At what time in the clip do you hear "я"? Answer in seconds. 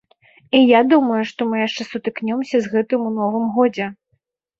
0.59-0.79